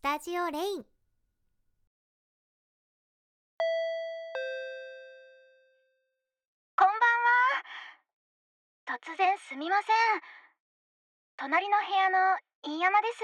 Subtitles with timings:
[0.00, 0.82] スタジオレイン。
[6.74, 6.96] こんばん
[8.88, 8.96] は。
[8.96, 9.94] 突然すみません。
[11.36, 12.16] 隣の部屋の
[12.64, 13.20] 飯山です。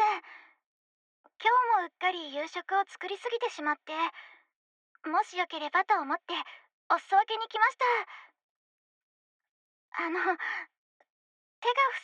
[1.40, 1.48] 今
[1.81, 3.97] 日もうっかり夕食を作りすぎてしまって
[5.08, 6.35] もしよければと思って
[6.93, 7.79] お裾分けに来まし
[9.97, 10.04] た。
[10.04, 10.37] あの手が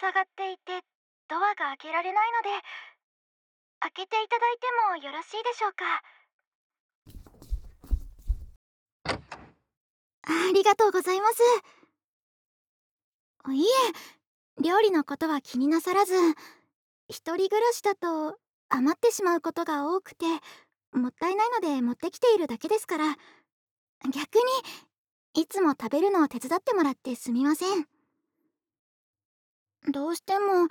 [0.01, 0.81] 塞がっていて
[1.29, 2.65] ドアが開けられないので
[3.83, 4.67] 開けていただいて
[5.03, 6.03] もよろしいでしょうか？
[10.25, 11.43] ありがとうございます。
[13.53, 16.15] いえ料理のことは気になさらず
[17.09, 18.39] 一人暮らしだと
[18.69, 20.27] 余ってしまうことが多くて
[20.93, 23.17] もったいないので持ってきているだけですから。
[24.13, 27.89] 逆にいつも食べるのを手伝ってもらってすみません。
[29.91, 30.69] どうしても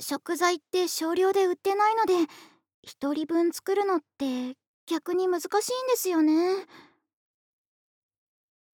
[0.00, 2.14] 食材って少量で売ってないので
[2.82, 5.50] 一人分作るのって逆に難しいん
[5.88, 6.66] ですよね。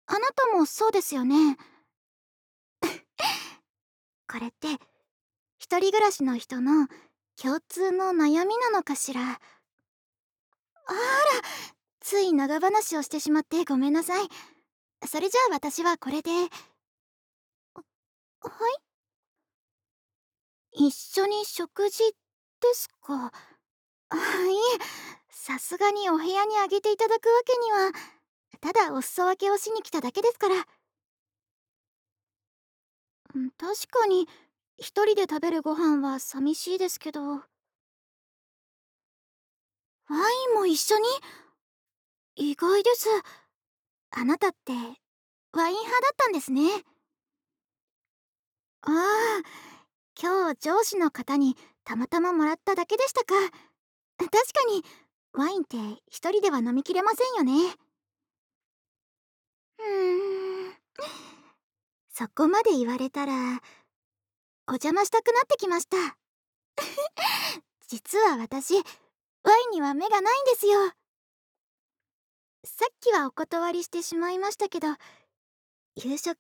[0.06, 1.56] あなたもそうですよね。
[4.30, 4.68] これって
[5.58, 6.86] 一人暮らしの人の
[7.40, 9.22] 共通の悩みなのかしら？
[10.86, 11.00] あら
[12.00, 14.28] つい長話をしてしまってごめんなさい。
[15.06, 16.30] それじゃあ私はこれで。
[16.30, 16.48] は
[20.72, 20.86] い？
[20.86, 22.04] 一緒に食事
[22.60, 23.32] ですか？
[24.16, 24.84] いえ
[25.30, 27.92] さすがにお部屋にあげていただくわけには
[28.60, 30.66] ただお裾分けをしに来ただけですから。
[33.58, 34.28] 確かに
[34.78, 37.20] 一人で食べるご飯は寂しいですけど。
[40.08, 40.20] ワイ
[40.52, 41.04] ンも一緒に？
[42.36, 43.08] 意外です。
[44.10, 44.72] あなたって
[45.52, 46.84] ワイン派だったんですね。
[48.82, 49.42] ああ
[50.20, 53.34] 今日上司の方にたまたまもらっただけでしたか。
[54.18, 54.84] 確かに
[55.32, 55.76] ワインって
[56.08, 57.74] 一人では飲みきれませんよね。
[59.78, 60.74] うーん
[62.10, 63.60] そこまで言われたら
[64.68, 65.96] お邪魔したくなってきました。
[67.88, 68.84] 実は私ワイ
[69.66, 70.92] ンには目がないんですよ。
[72.64, 74.88] さっきはお断りしてしまいましたけど
[75.96, 76.36] 夕食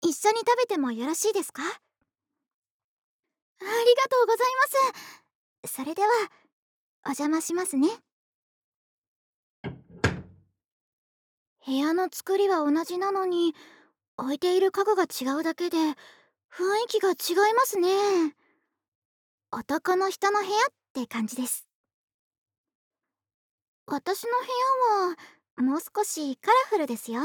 [0.00, 1.62] 一緒に食べてもよろしいですか？
[1.64, 1.64] あ
[3.64, 4.46] りがとうござい
[5.64, 5.76] ます。
[5.76, 6.08] それでは
[7.04, 7.88] お邪魔しますね。
[11.64, 13.54] 部屋の作りは同じなのに
[14.16, 15.96] 置いている家具が違うだけで雰囲
[16.88, 17.88] 気が違いますね。
[19.50, 20.54] 男の人の部屋っ
[20.92, 21.66] て感じです。
[23.86, 24.46] 私の部
[25.58, 27.22] 屋はもう少しカラフルですよ。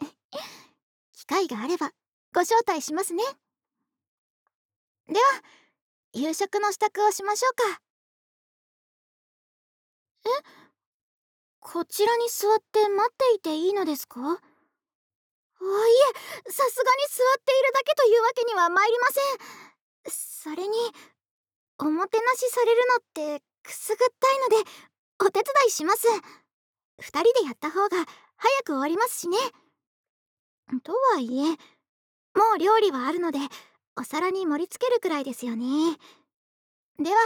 [1.12, 1.92] 機会があれば
[2.34, 3.22] ご招待しますね。
[5.06, 5.20] では
[6.12, 7.87] 夕食の支度をしましょうか。
[10.24, 10.28] え？
[11.60, 14.20] こちらに座って待っていていいのですか？
[14.20, 14.34] あいえ
[16.50, 19.24] さすがに座っているだけというわけには参りません。
[20.10, 20.76] それに
[21.78, 23.00] おもてなしされるのっ
[23.38, 24.70] てくすぐったいので
[25.20, 26.06] お手伝いします。
[27.00, 28.04] 二人でやった方が
[28.36, 29.36] 早く終わりますしね。
[30.82, 31.56] とはいえ
[32.38, 33.38] もう料理はあるので
[33.96, 35.98] お皿に盛り付けるくらいですよね。
[36.98, 37.16] では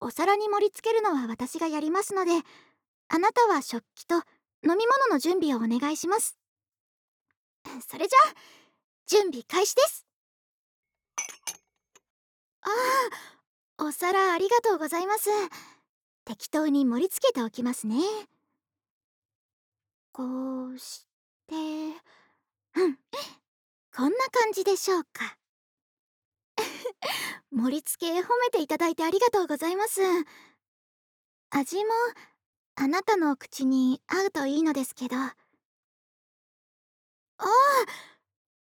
[0.00, 2.30] お皿に盛り付けるのは私がやりますので
[3.08, 6.36] あなたは食器と飲み物の準備をお願いします。
[7.88, 8.34] それじゃあ
[9.06, 10.06] 準備開始です。
[12.62, 12.68] あ
[13.78, 15.30] あお皿ありがとうございます。
[16.24, 17.96] 適当に盛り付けておきますね。
[20.12, 21.06] こうし
[21.46, 21.54] て
[22.74, 22.98] うん。
[23.96, 25.38] こんな感じでしょうか。
[27.50, 30.00] 盛り付け褒めていただいてありがとうございます。
[31.50, 31.90] 味も
[32.76, 35.16] あなたの口に合うといいのですけど。
[35.16, 35.34] あ
[37.40, 37.46] あ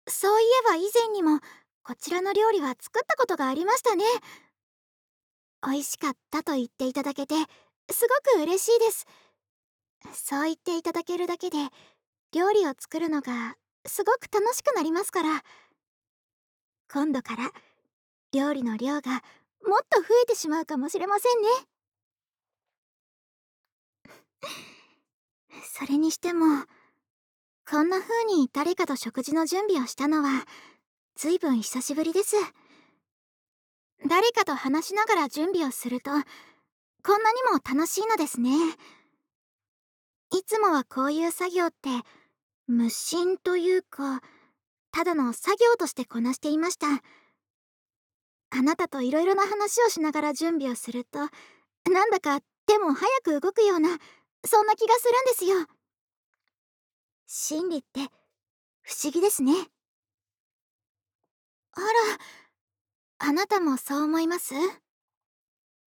[0.09, 1.41] そういえば以前にも
[1.83, 4.05] こちらの料理は作ったことがありましたね。
[5.63, 7.35] 美味しかったと言っていただけて
[7.91, 9.07] すごく嬉しいです。
[10.13, 11.57] そう言っていただけるだけで
[12.33, 15.43] 料理を作るのがすごく楽しくなりますから。
[16.91, 17.51] 今度から
[18.33, 19.23] 料理の量が
[19.67, 21.49] もっと増えてしまうかもしれませんね。
[25.65, 26.65] それにしても
[27.69, 30.47] こんな風に誰かと食事の準備をしたのは
[31.17, 32.37] ずいぶん久しぶりです。
[34.07, 38.51] 誰かと話しながら準備をするとこんなにも楽しいのですね。
[40.31, 41.89] いつもはこういう作業って
[42.67, 44.23] 無心というか
[44.93, 47.03] ただの作業としてこなしていました。
[48.51, 51.19] あなたといろいろな話をしながら準備をすると
[51.91, 53.91] なんだか手も早く動くような
[54.45, 55.67] そんな気がするんですよ。
[57.27, 58.01] 心理って
[58.83, 59.53] 不思議ですね。
[61.73, 61.87] あら
[63.29, 64.55] あなたもそう思います？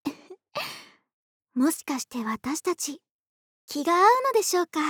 [1.54, 3.00] もしかして私たち
[3.66, 4.80] 気が合うのでしょうか？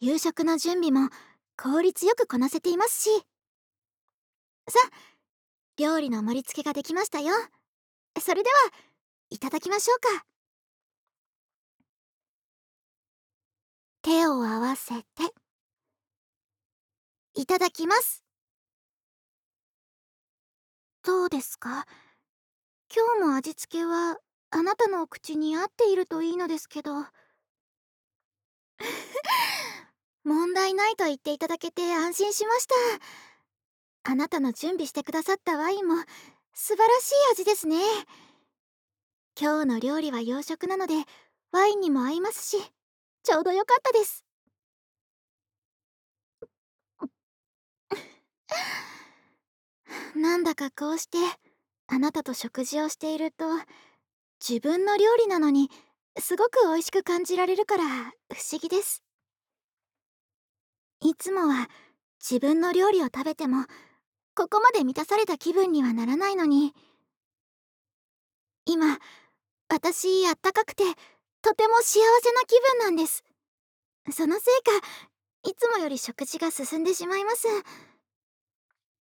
[0.00, 1.10] 夕食の準備も
[1.56, 3.26] 効率よくこなせていますし。
[4.68, 4.78] さ
[5.78, 7.34] 料理の盛り付けができましたよ。
[8.20, 8.54] それでは
[9.30, 10.26] いただきましょうか。
[14.02, 15.02] 手を合わせて
[17.34, 18.22] いただきます。
[21.04, 21.86] どうですか？
[22.94, 24.18] 今日も味付けは
[24.50, 27.06] あなたのお口に合っているといいのですけど。
[30.24, 32.74] 問題ないと言っていただけて安心しました。
[34.04, 35.94] あなたの準備してくださったワインも
[36.54, 37.76] 素晴らしい味ですね。
[39.40, 40.94] 今日の料理は洋食なので
[41.52, 42.58] ワインにも合いますし
[43.22, 44.24] ちょうどよかったです。
[50.14, 51.16] なんだかこうして
[51.86, 53.44] あなたと食事をしていると
[54.46, 55.70] 自分の料理なのに
[56.18, 59.02] すごく美味しく感じられるから不思議です。
[61.00, 61.68] いつもは
[62.20, 63.64] 自分の料理を食べても
[64.34, 66.74] ここまで満たされた気分にはならないのに。
[68.64, 68.98] 今
[69.68, 70.84] 私あったかくて
[71.42, 73.24] とても幸せな気分なんです。
[74.10, 74.70] そのせいか
[75.50, 77.46] いつもより食事が進んでしまいます。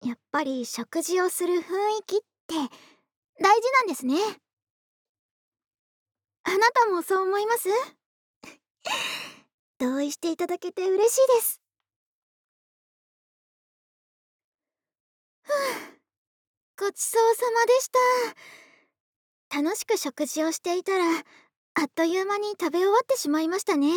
[0.05, 1.63] やっぱり食事をする雰囲
[2.07, 2.55] 気って
[3.43, 4.17] 大事なんですね。
[6.45, 7.69] あなたもそう思います？
[9.79, 11.61] 同意していただけて嬉しいです。
[16.79, 17.91] ごちそうさまでし
[19.51, 19.63] た。
[19.63, 21.05] 楽しく食事をしていたら
[21.75, 23.89] あっという間に食べ終わってしまいましたね。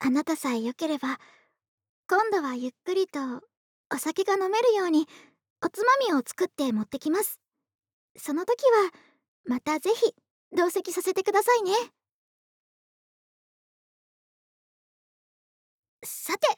[0.00, 1.18] あなたさえ良ければ
[2.08, 3.20] 今度はゆっくりと
[3.94, 5.06] お酒が飲めるように
[5.64, 7.40] おつまみを作って持ってきます。
[8.16, 8.90] その時は
[9.44, 10.14] またぜひ
[10.54, 11.72] 同席させてくださいね。
[16.04, 16.48] さて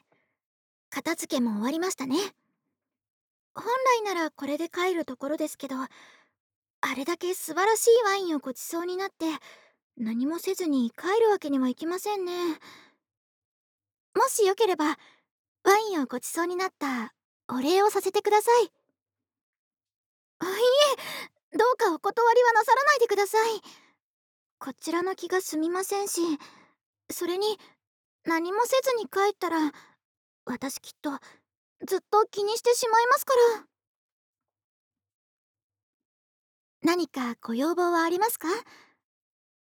[0.89, 2.17] 片付けも終わりましたね。
[3.55, 5.87] 本来ならこれで帰るところですけどあ
[6.95, 9.25] れだけ素晴らしいワインをごちそうになって
[9.97, 12.31] 何もせずに帰るわけにはいきませんね。
[14.13, 14.93] もしよければワ
[15.89, 17.13] インをごちそうになった
[17.47, 18.65] お礼をさせてください。
[18.65, 18.67] い
[21.53, 23.61] えどうかお断りはなさらないでください。
[24.59, 26.21] こちらの気が済みませんし
[27.11, 27.57] それに
[28.25, 29.71] 何もせずに帰ったら
[30.45, 31.11] 私きっと
[31.85, 33.65] ずっと気にしてしまいますから。
[36.81, 38.47] 何かご要望はありますか？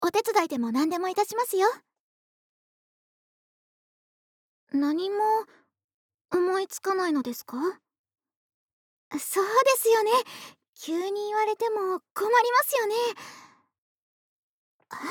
[0.03, 1.69] お手伝いでも何でもいたしますよ。
[4.73, 5.17] 何も
[6.33, 7.57] 思いつかないのですか？
[9.19, 10.11] そうですよね。
[10.81, 12.95] 急に言われても困りますよね。
[14.91, 15.11] あそう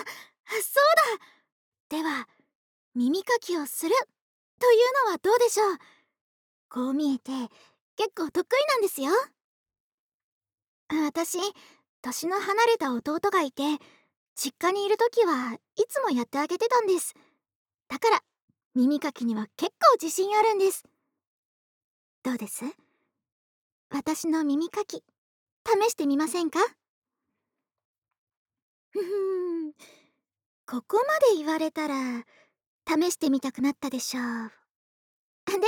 [1.90, 1.98] だ。
[1.98, 2.28] では
[2.96, 3.96] 耳かきをする
[4.60, 5.78] というのはどうでしょう？
[6.74, 7.32] こう見えて
[7.96, 9.12] 結構得意なんですよ。
[11.06, 11.38] 私
[12.02, 13.62] 年の離れた弟がいて
[14.36, 17.14] 実家にいる時はいつもやってあげてたんです。
[17.88, 18.22] だから
[18.74, 20.84] 耳かきには結構自信あるんです。
[22.24, 22.64] どうです？
[23.92, 25.04] 私の耳かき
[25.68, 26.60] 試してみませんか？
[28.90, 29.74] ふふん。
[30.66, 32.26] ここまで言われたら
[32.88, 34.24] 試してみたくなったでしょう。
[35.46, 35.64] では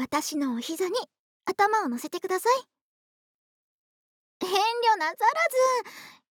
[0.00, 0.94] 私のお膝に
[1.44, 2.62] 頭を乗せてください。
[4.42, 5.16] 遠慮なさら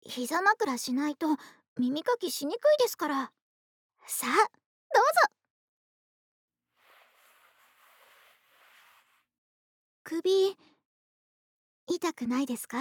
[0.03, 0.11] ず。
[0.11, 1.37] 膝枕しないと
[1.79, 3.31] 耳かきしにくいですから。
[4.05, 4.31] さあ
[4.93, 5.33] どうぞ。
[10.03, 10.57] 首
[11.87, 12.77] 痛くないですか？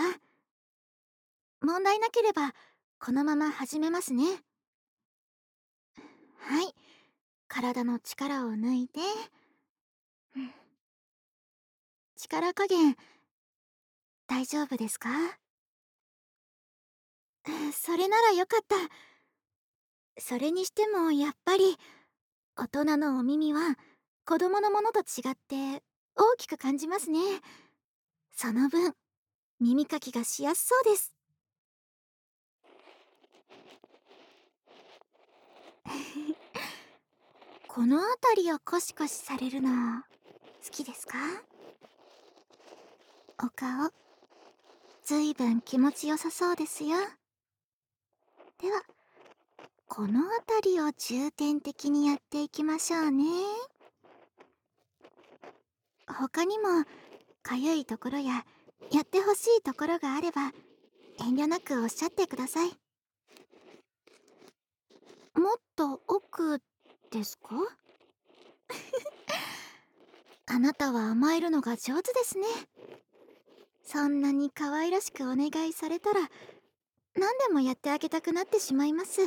[1.60, 2.54] 問題なければ
[2.98, 4.24] このまま始めますね。
[6.38, 6.74] はい。
[7.46, 8.98] 体の力を抜いて。
[12.22, 12.96] 力加減。
[14.28, 15.08] 大丈夫ですか？
[17.72, 18.76] それならよかった。
[20.22, 21.76] それにしてもやっぱり
[22.56, 23.76] 大人のお耳は
[24.24, 25.82] 子供のものと違って
[26.14, 27.18] 大きく感じますね。
[28.36, 28.94] その分
[29.58, 31.12] 耳かきがしやすそうです。
[37.66, 40.02] この辺りをコシコシされるの
[40.64, 41.18] 好きですか？
[43.42, 43.90] お顔。
[45.04, 46.96] ずいぶん気持ちよさそうですよ。
[48.58, 48.82] では
[49.88, 53.24] この辺りを重点的にやっていきましょうね。
[56.06, 56.84] 他にも
[57.42, 58.44] かゆいところや
[58.90, 60.52] やってほしいところがあれば
[61.18, 62.68] 遠慮なくおっしゃってください。
[65.34, 66.60] もっと奥
[67.10, 67.56] ですか？
[70.46, 72.46] あなたは甘えるのが上手ですね。
[73.84, 76.20] そんなに可愛らしくお願いされたら
[77.14, 79.20] 何でもやってあげたくなってしまいます。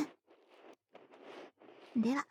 [1.96, 2.26] では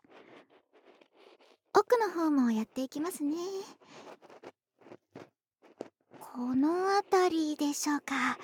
[1.73, 3.35] 奥の方もやっていきますね。
[6.19, 8.37] この辺りでしょうか。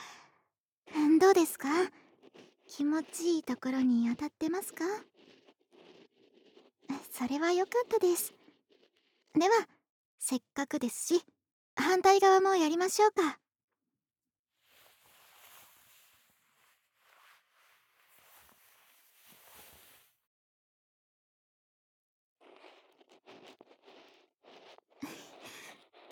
[1.20, 1.68] どうですか？
[2.68, 4.86] 気持ちいいところに当たってますか？
[7.12, 8.34] それは良かったです。
[9.38, 9.68] では
[10.18, 11.26] せっかくですし
[11.76, 13.41] 反対側もやりましょうか。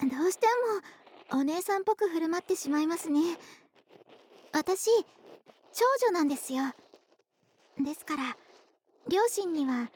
[0.09, 0.47] どうして
[1.31, 3.37] もお姉さんっぽく振る舞ってしまいますね。
[4.51, 4.89] 私
[5.71, 6.63] 長女なんですよ。
[7.79, 8.37] ですから
[9.07, 9.89] 両親には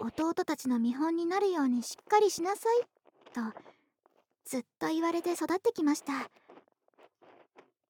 [0.00, 2.82] 弟たちの見本になるようにしっかりしなさい
[3.32, 3.40] と
[4.44, 6.28] ずっと言われて育ってきました。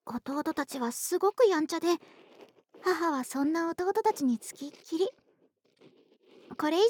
[0.04, 1.86] 弟たちはすごくやんちゃで
[2.82, 5.08] 母はそんな弟たちにつきっきり。
[6.58, 6.86] これ以上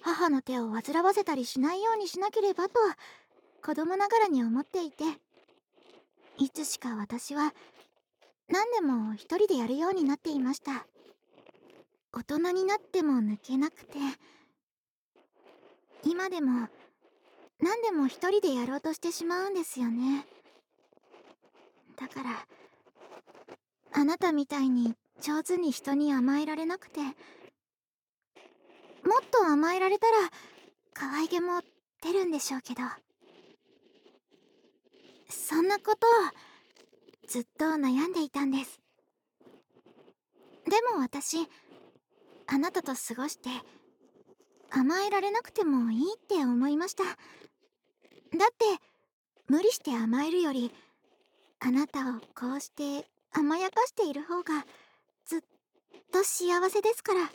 [0.00, 2.74] 母の手を煩わせたりしないようにしなければと
[3.64, 5.04] 子供ながらに思っていて
[6.38, 7.54] いつしか私は
[8.48, 10.86] 何でも一人でやるようになっていました。
[12.12, 13.98] 大人になっても抜けなくて
[16.04, 16.68] 今でも
[17.60, 20.26] 何でも一人でやろうとしてしまうんですよね。
[21.96, 22.46] だから
[23.92, 27.12] あなたみたいに上手に人に甘えられなくてもっ
[29.30, 30.16] と甘えられたら
[30.92, 31.60] 可愛げも
[32.02, 32.82] 出るんでしょうけど。
[35.32, 36.10] そんなことを
[37.26, 38.80] ずっと悩んでいたんです。
[40.64, 41.48] でも私
[42.46, 43.48] あなたと過ごして
[44.70, 47.04] 甘えられなくてもいいって思いました。
[47.04, 47.14] だっ
[48.56, 48.64] て
[49.48, 50.72] 無理して甘えるより
[51.60, 54.64] あなたをこうして甘やかしている方が
[55.26, 55.40] ずっ
[56.12, 57.30] と幸せですから。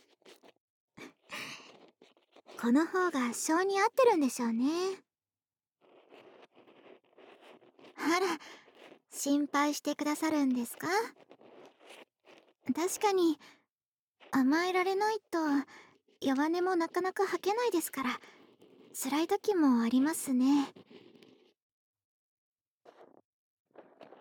[2.59, 5.06] この方が性に合ってるんでしょうね。
[7.97, 8.27] あら
[9.11, 10.87] 心配してくださるんですか？
[12.75, 13.39] 確かに
[14.31, 15.39] 甘えられないと
[16.21, 18.19] 弱音もなかなか吐けないですから
[18.93, 20.73] 辛い時もありますね。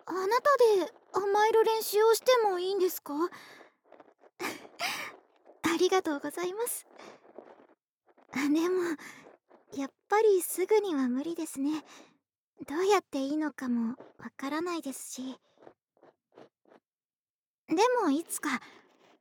[0.08, 0.56] あなた
[0.86, 3.14] で甘える練習をしてもいいんですか？
[5.62, 6.86] ありがとうございます。
[8.32, 8.82] でも
[9.72, 11.84] やっぱりすぐには無理ですね。
[12.64, 15.38] どうやっていいのかもわからないですし。
[17.68, 18.60] でもいつか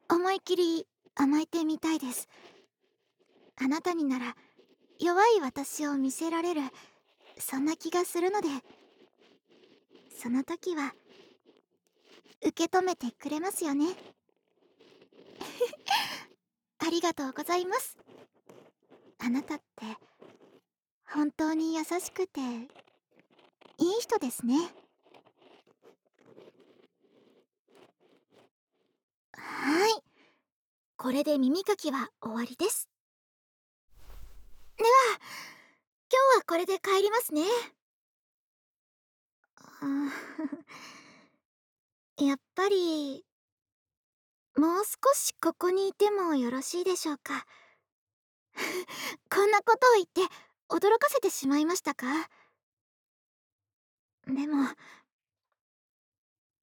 [0.10, 2.30] 思い切り甘えてみたいです。
[3.58, 4.36] あなたになら
[5.00, 6.62] 弱い私を見せられる
[7.38, 8.48] そんな気がするので。
[10.18, 10.94] その時は
[12.42, 13.88] 受け止めてくれますよね。
[16.80, 17.98] ありがとうございます。
[19.20, 19.98] あなたって
[21.06, 22.42] 本当に優しくて
[23.78, 24.56] いい人ですね。
[29.34, 30.02] はい。
[30.98, 32.90] これで耳かきは終わりです。
[34.78, 34.90] では
[36.12, 37.44] 今日はこれで帰りますね。
[42.18, 43.26] やっぱり
[44.58, 47.46] もう少しここにいてもよろしいでしょうか。
[49.30, 50.22] こんなことを言って
[50.70, 52.30] 驚かせてしまいましたか？
[54.28, 54.70] でも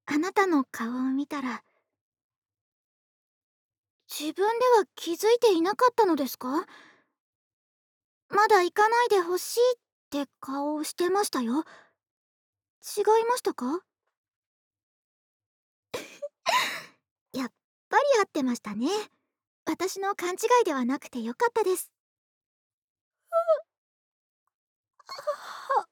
[0.06, 1.62] あなたの顔を見たら
[4.08, 6.66] 自分では気づいていなかったのですか？
[8.28, 11.64] まだ行かないでほしいって顔をしてましたよ。
[12.96, 13.82] 違いましたか？
[17.32, 17.52] やっ
[17.88, 18.88] ぱり合ってましたね。
[19.66, 21.88] 私の勘違いではなくてよかったです。
[23.30, 23.62] あ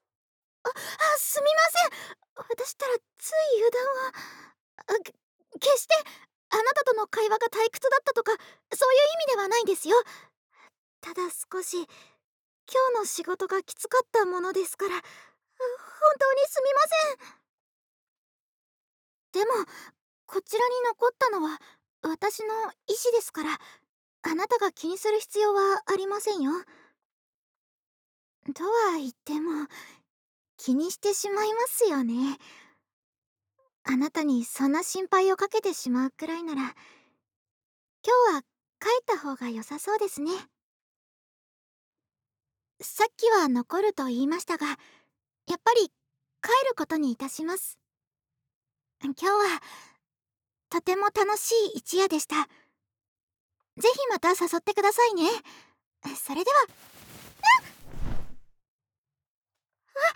[1.21, 2.45] すみません。
[2.49, 4.13] 私ったらつい油断は。
[5.59, 5.93] 決して
[6.49, 8.31] あなたとの会話が退屈だったとか
[8.73, 9.95] そういう意味ではないんですよ。
[10.99, 11.87] ただ少し今
[12.95, 14.95] 日の仕事がきつかったものですから。
[14.95, 15.01] 本
[16.19, 16.81] 当にすみま
[19.35, 19.45] せん。
[19.45, 19.65] でも
[20.25, 21.59] こちらに残ったのは
[22.01, 22.71] 私の意思
[23.13, 23.59] ですから
[24.23, 26.51] あなたが気にする必要はありませんよ。
[28.55, 29.67] とは言っても
[30.63, 32.37] 気にしてしまいますよね。
[33.83, 36.71] あなたにそんな心配をかけてしまうくらいなら今
[38.31, 38.41] 日は
[38.79, 40.31] 帰った方が良さそうですね。
[42.79, 44.77] さっきは残ると言いましたがやっ
[45.63, 45.87] ぱり
[46.43, 47.79] 帰ることにいたします。
[49.01, 49.61] 今日は
[50.69, 52.35] とても楽しい一夜でした。
[52.35, 52.47] ぜ
[53.91, 55.23] ひまた誘ってくださいね。
[56.15, 56.57] それでは。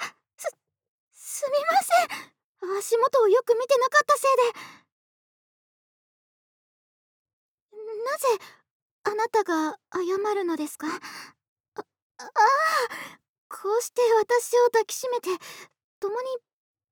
[0.01, 0.24] あす
[1.35, 1.91] すみませ
[2.71, 2.77] ん。
[2.79, 4.59] 足元をよく見てなかったせいで。
[8.05, 8.27] なぜ
[9.03, 10.87] あなたが謝るのですか？
[10.87, 10.91] あ
[12.23, 12.23] あ
[13.49, 15.27] こうして私を抱きしめて
[15.99, 16.27] 共に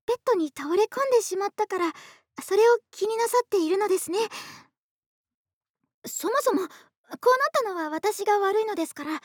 [0.06, 1.94] ベッドに倒れ込んでしまったから
[2.44, 4.20] それを気になさっているのですね。
[6.06, 6.76] そもそもこうな
[7.14, 7.18] っ
[7.54, 9.22] たのは私が悪いのですからもう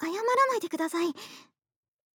[0.00, 1.14] 謝らないでください。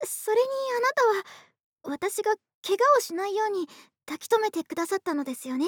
[0.02, 1.50] それにあなたは
[1.82, 2.34] 私が
[2.66, 3.66] 怪我をしないように
[4.06, 5.66] 抱き留めてくださったのですよね。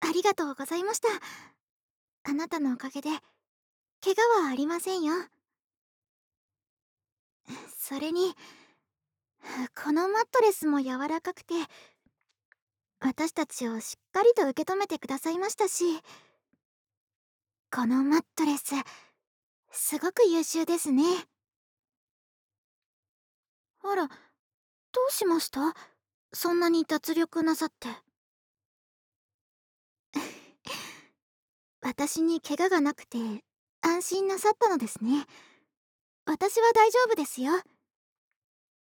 [0.00, 1.08] ありがとうございました。
[2.24, 3.10] あなたのおかげで
[4.02, 5.14] 怪我はありませんよ。
[7.78, 8.34] それに
[9.82, 11.54] このマットレスも柔らかくて
[13.00, 15.84] 私たちをしっかりと受け止めてくださいましたし
[17.70, 18.72] このマットレス
[19.70, 21.02] すごく優秀ですね。
[23.82, 24.08] あら
[24.94, 25.74] どうしました？
[26.32, 27.88] そんなに脱力なさって。
[31.82, 33.18] 私に怪我がなくて
[33.80, 35.26] 安心なさったのですね。
[36.26, 37.60] 私は大丈夫ですよ。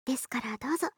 [0.06, 0.90] ですからどうぞ。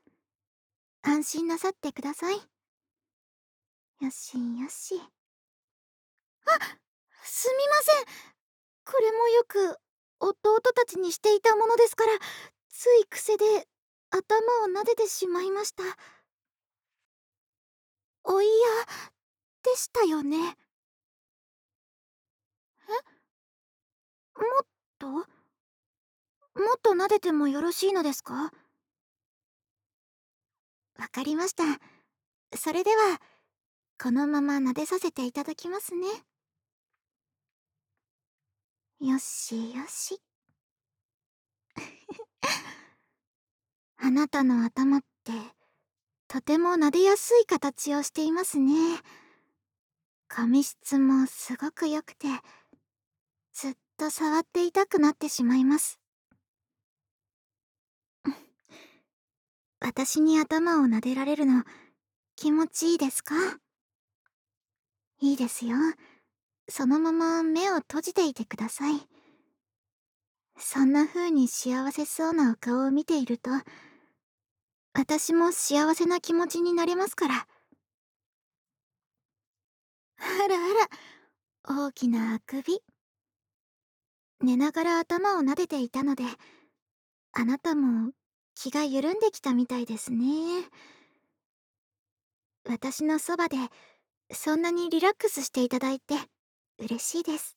[1.02, 2.36] 安心なさってください。
[2.36, 5.02] よしよし。
[6.46, 6.60] あ
[7.24, 8.06] すみません。
[8.84, 9.78] これもよく
[10.20, 12.12] 弟たちにしていたものですから
[12.70, 13.68] つい癖で
[14.10, 15.84] 頭を撫でてしまいました。
[18.24, 18.52] お嫌
[19.64, 20.58] でしたよね。
[22.88, 22.92] え？
[24.40, 24.66] もっ
[25.00, 25.08] と？
[25.08, 25.26] もっ
[26.82, 28.52] と撫でてもよろしいのですか？
[30.98, 31.64] わかりました。
[32.56, 33.20] それでは
[34.02, 36.08] このまま撫でさせていただきますね。
[39.02, 40.22] よしよし。
[43.98, 45.32] あなたの頭って
[46.28, 48.74] とても撫でやすい形をしていますね。
[50.28, 52.28] 髪質もすごく良くて
[53.54, 56.00] ずっと触っていたくなってしまいます。
[59.80, 61.64] 私に頭を撫でられるの
[62.36, 63.36] 気持ちいいですか？
[65.22, 65.78] いいですよ。
[66.68, 69.08] そのまま目を閉じていてください。
[70.58, 73.52] そんな風に幸せそうなお顔を見ていると
[74.98, 77.48] 私も幸せな気持ちになれますから。
[80.18, 82.80] あらあら大きなあくび。
[84.40, 86.24] 寝ながら頭を撫でていたので
[87.34, 88.12] あなたも
[88.54, 90.26] 気が緩んできたみたいですね。
[92.64, 93.58] 私のそばで
[94.32, 96.16] そんなにリラックスしていただいて
[96.80, 97.56] 嬉しいです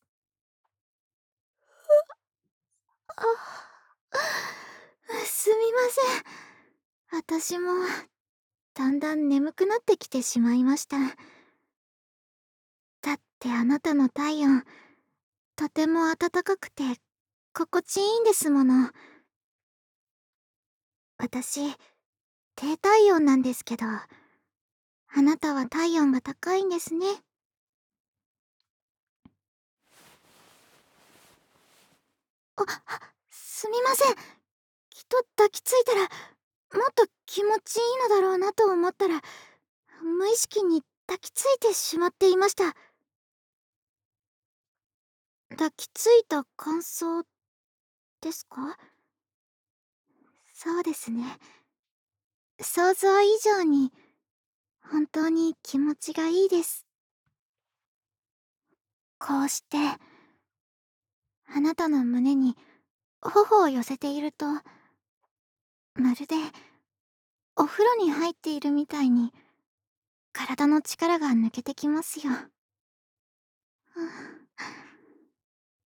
[3.16, 3.22] あ
[5.24, 6.38] すみません
[7.40, 7.70] 私も
[8.74, 10.96] だんだん眠くなってきてしまいました。
[10.98, 11.04] だ
[13.12, 14.64] ってあなたの体温
[15.54, 16.82] とても暖かくて
[17.54, 18.90] 心地いいんですもの。
[21.16, 21.60] 私
[22.56, 24.02] 低体温なんですけどあ
[25.22, 27.06] なたは体温が高いんですね。
[32.56, 32.64] あ
[33.30, 34.16] すみません。
[34.90, 36.08] きっと抱きついたら
[36.74, 39.20] もっと気持ちいいのだろうなと思ったら
[40.02, 42.74] 無意識に抱きついてしまっていました。
[45.50, 47.24] 抱きついた感想
[48.20, 48.76] ですか？
[50.54, 51.24] そうですね。
[52.60, 53.92] 想像以上に
[54.82, 56.84] 本当に気持ちがいいです。
[59.18, 59.76] こうして
[61.46, 62.56] あなたの胸に
[63.20, 64.46] 頬を寄せていると
[65.98, 66.36] まるで
[67.56, 69.32] お風呂に入っているみたいに
[70.32, 72.32] 体の力が抜けてきますよ。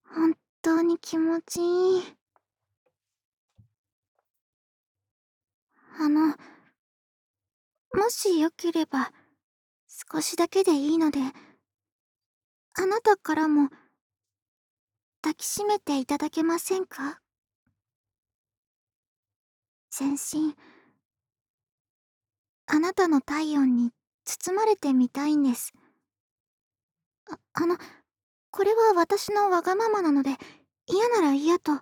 [0.04, 2.02] 本当に気持ちいい。
[5.98, 6.36] あの
[7.94, 9.12] もしよければ
[10.12, 11.20] 少しだけでいいので
[12.74, 13.70] あなたからも
[15.22, 17.21] 抱きしめていただけませんか？
[19.94, 20.56] 全身
[22.64, 23.90] あなたの体温に
[24.24, 25.74] 包まれてみたいんです。
[27.30, 27.76] ああの
[28.50, 30.30] これは私のわがままなので
[30.86, 31.72] 嫌なら嫌と。
[31.74, 31.76] え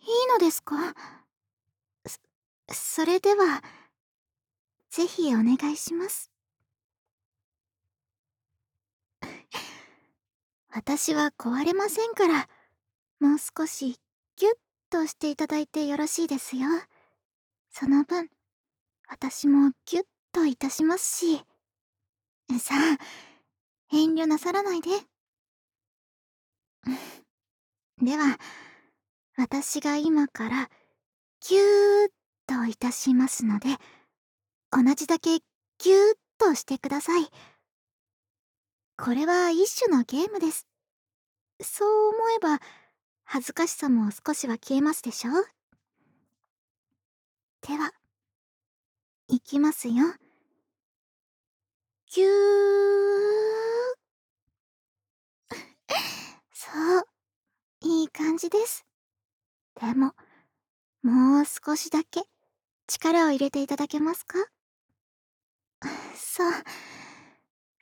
[0.00, 0.74] いいのですか？
[2.04, 2.18] そ
[2.72, 3.62] それでは
[4.90, 6.32] ぜひお願いします。
[10.74, 12.48] 私は壊れませんから
[13.20, 14.00] もう少し
[14.36, 14.54] ギュッ
[14.90, 16.68] としていただいてよろしいですよ。
[17.70, 18.28] その分
[19.08, 21.44] 私もギュッといたしますし。
[22.60, 22.98] さあ
[23.92, 24.90] 遠慮なさらないで。
[28.02, 28.38] では
[29.36, 30.70] 私が今から
[31.40, 32.12] ギューッ
[32.46, 33.68] といたしますので
[34.70, 37.30] 同じだけギューッとしてください。
[38.96, 40.68] これは一種のゲームです。
[41.60, 42.60] そう思えば
[43.24, 45.30] 恥ずかしさも少しは消えますでしょ？
[47.66, 47.92] では
[49.28, 49.94] いきますよ。
[52.14, 53.94] ぎゅー。
[56.52, 57.08] そう
[57.80, 58.84] いい感じです。
[59.80, 60.14] でも
[61.02, 62.22] もう少しだけ
[62.86, 64.38] 力を入れていただけますか？
[66.14, 66.52] そう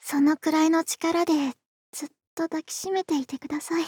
[0.01, 1.33] そのくらいの力で
[1.93, 3.85] ずっと抱きしめていてください。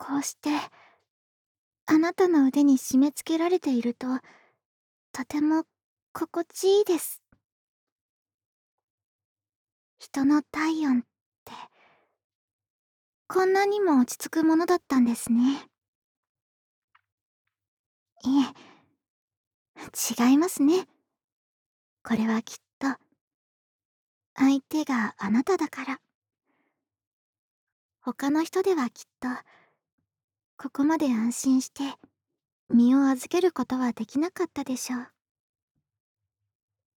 [0.00, 0.48] こうして
[1.84, 4.06] あなたの腕に締め付けられていると
[5.12, 5.64] とても
[6.14, 7.22] 心地いいです。
[9.98, 11.02] 人の体温っ
[11.44, 11.52] て
[13.28, 15.68] こんなにも落ち着くものだったんですね。
[18.24, 20.88] いえ違いますね。
[22.02, 22.88] これはきっと
[24.34, 26.00] 相手があなただから。
[28.00, 29.28] 他の人ではきっと
[30.62, 31.84] ここまで安心して
[32.68, 35.08] 身を預けることはできなかったでしょう。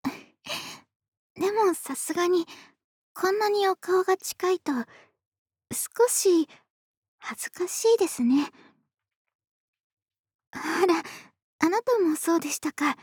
[1.39, 2.47] でもさすがに
[3.13, 4.71] こんなにお顔が近いと
[5.71, 6.49] 少し
[7.19, 8.51] 恥ずかしいですね。
[10.49, 10.95] あら
[11.59, 12.97] あなたもそうでしたか。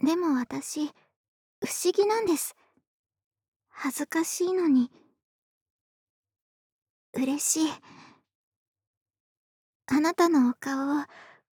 [0.00, 0.92] でも私不
[1.84, 2.56] 思議なんです。
[3.68, 4.90] 恥ずかしいのに。
[7.12, 7.72] 嬉しい。
[9.90, 11.04] あなたのお顔を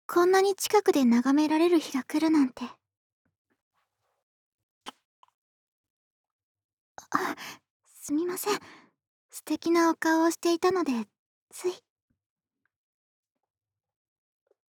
[0.07, 2.63] こんなに近くで眺められる日が来るなんて。
[7.13, 7.35] あ
[8.01, 8.59] すみません。
[9.29, 10.93] 素敵なお顔をしていたので
[11.49, 11.73] つい。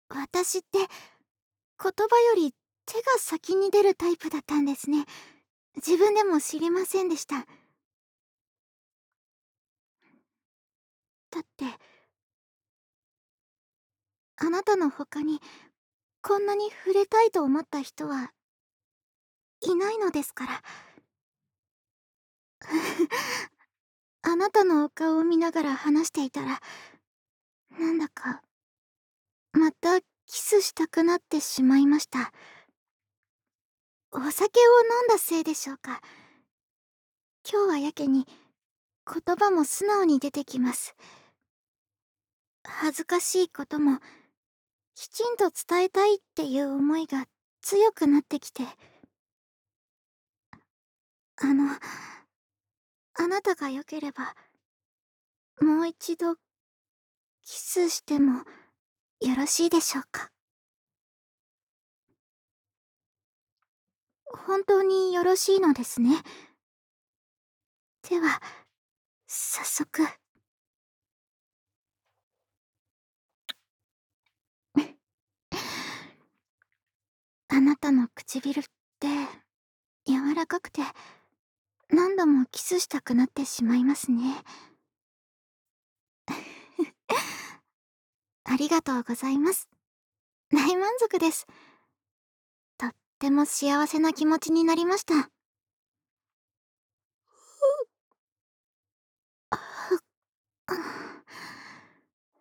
[0.08, 0.88] 私って言
[1.78, 2.54] 葉より
[2.86, 5.04] 手が先に出るタイプだったんですね。
[5.76, 7.46] 自分でも知りませんでした。
[11.30, 11.93] だって
[14.36, 15.40] あなたの他に
[16.22, 18.32] こんなに触れたいと思った人は
[19.60, 20.62] いないのですから。
[24.22, 26.62] あなたのお顔を見ながら話していたら
[27.78, 28.42] なんだか
[29.52, 32.32] またキスしたくなってしまいました。
[34.10, 34.62] お酒を
[35.00, 36.00] 飲んだせいでしょうか。
[37.48, 38.26] 今日はやけに
[39.06, 40.96] 言葉も素直に出てきます。
[42.64, 44.00] 恥ずかしいことも
[44.94, 47.26] きちんと伝えたいっていう思いが
[47.60, 48.62] 強くなってきて。
[51.36, 51.64] あの
[53.14, 54.36] あなたがよければ
[55.60, 58.44] もう一度キスしても
[59.20, 60.30] よろしいでしょうか？
[64.46, 66.22] 本当によろしいのですね。
[68.08, 68.40] では
[69.26, 70.23] 早速。
[77.48, 78.64] あなたの唇っ
[78.98, 79.08] て
[80.06, 80.82] 柔らかくて
[81.88, 84.42] 何度もキスしたくなってしまいますね。
[88.44, 89.68] ありがとうございます。
[90.50, 91.46] 大満足です。
[92.78, 95.30] とっても幸せな気持ちになりました。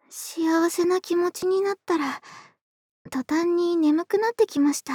[0.10, 2.22] 幸せな気持ちになったら
[3.12, 4.94] 途端に眠くなってきました。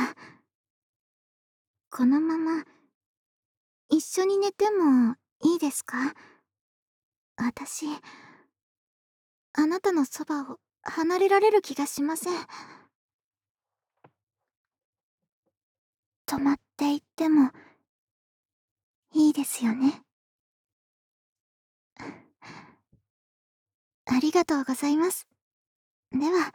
[1.90, 2.64] このまま
[3.88, 6.14] 一緒に寝てもいいですか？
[7.36, 7.86] 私
[9.52, 12.34] あなたのそばを離れられる気がしません。
[16.26, 17.50] 止まっていっても
[19.14, 20.02] いいですよね。
[24.06, 25.26] ありがとうございます。
[26.12, 26.52] では。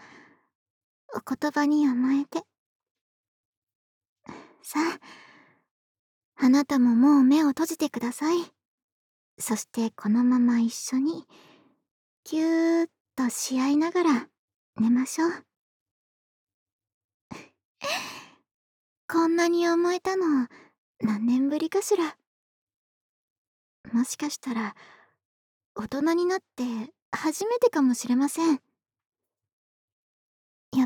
[1.16, 2.44] お言葉に甘えて。
[4.64, 5.00] さあ
[6.46, 8.38] あなたももう目を閉じてください。
[9.38, 11.26] そしてこのまま一緒に
[12.24, 14.28] ぎゅーっとし合いながら
[14.80, 15.32] 寝ましょう。
[19.08, 20.48] こんなに甘えたの
[21.00, 22.18] 何年ぶりかしら。
[23.92, 24.76] もしかしたら
[25.76, 26.64] 大人になって
[27.12, 28.62] 初めてかもしれません。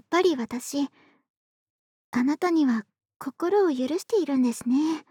[0.08, 0.88] っぱり私
[2.12, 2.86] あなたには
[3.20, 5.04] 心を許しているんですね。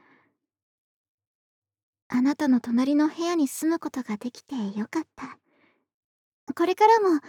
[2.09, 5.39] あなたの隣の部屋に住むことができてよかった。
[6.55, 7.21] これからも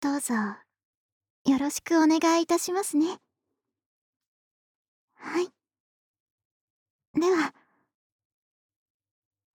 [0.00, 0.34] どうぞ
[1.46, 3.18] よろしくお願いいたしますね。
[5.14, 5.48] はい。
[7.14, 7.54] では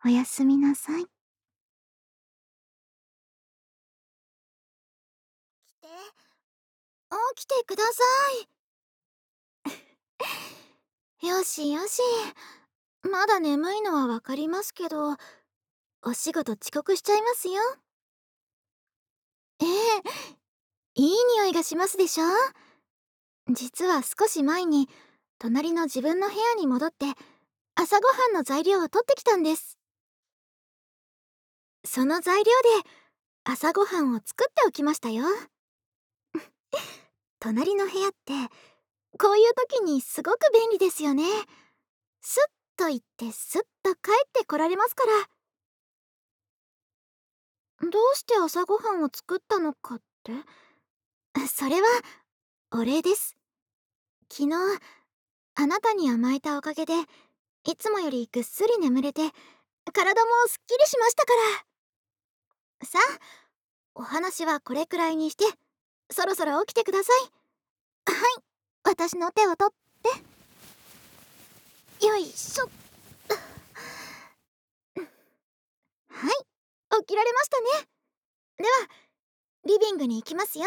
[0.04, 1.21] おやすみなさい。
[7.36, 8.04] 起きてくださ
[11.22, 11.28] い。
[11.28, 12.02] よしよし。
[13.04, 15.16] まだ眠いのはわかりますけど
[16.04, 17.62] お仕事遅刻しちゃいますよ。
[19.60, 19.68] ええ
[20.96, 22.26] いい匂いがしますでしょ？
[23.50, 24.88] 実は少し前に
[25.40, 27.06] 隣の自分の部屋に戻って
[27.76, 29.78] 朝ごはんの材料を取ってきたんです。
[31.86, 32.90] その材料で
[33.44, 35.26] 朝ごはんを作っておきましたよ。
[37.40, 38.34] 隣の部屋って
[39.18, 41.24] こういう時にすごく便利ですよね。
[42.22, 42.42] スッ
[42.78, 45.12] と言ってスッと帰ってこられますから。
[47.90, 50.34] どうして朝ごはんを作ったのかって？
[51.48, 51.88] それは
[52.74, 53.36] お礼です。
[54.32, 54.56] 昨日
[55.56, 56.94] あなたに甘えたおかげで
[57.66, 59.22] いつもよりぐっすり眠れて
[59.92, 61.34] 体もすっきりしましたか
[62.82, 62.88] ら。
[62.88, 63.20] さあ
[63.96, 65.46] お話はこれくらいにして
[66.12, 67.22] そろそろ起きてください。
[68.12, 68.44] はい。
[68.84, 69.76] 私の手を取っ
[72.00, 72.06] て。
[72.06, 72.66] よいしょ。
[76.10, 76.32] はい。
[77.00, 77.88] 起きられましたね。
[78.58, 78.70] では
[79.66, 80.66] リビングに行きますよ。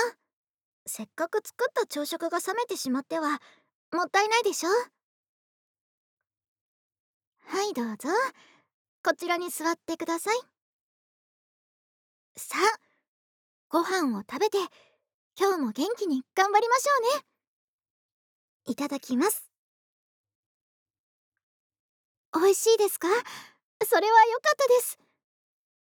[0.86, 3.40] せっかく作った朝食が冷めてしまっては
[3.92, 4.70] もったいないでしょ。
[7.46, 8.08] はいどうぞ。
[9.04, 10.40] こちらに座ってください。
[12.36, 12.78] さあ
[13.68, 14.58] ご飯を食べて
[15.36, 17.24] 今日も元気に頑張りましょうね。
[18.66, 19.50] いただきます。
[22.32, 23.08] 美味しいですか？
[23.84, 24.98] それは良かったです。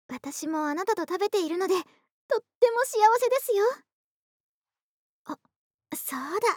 [0.10, 1.86] 私もあなたと食べているのでとっ
[2.60, 3.65] ても幸せですよ。
[5.25, 5.38] あ
[5.95, 6.47] そうだ。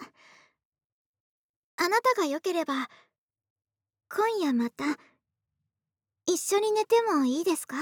[1.85, 2.89] あなたが良ければ
[4.09, 4.85] 今夜また
[6.25, 7.77] 一緒に寝てもいいですか？
[7.79, 7.81] あ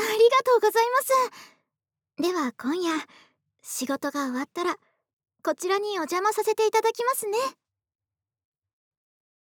[0.00, 1.55] りがとうございます。
[2.18, 2.92] では今夜
[3.60, 4.76] 仕事が終わったら
[5.44, 7.36] こちらにお邪魔させていただきますね。